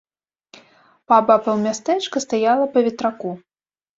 Паабапал 1.11 1.57
мястэчка 1.65 2.17
стаяла 2.25 2.65
па 2.73 2.79
ветраку. 2.87 3.31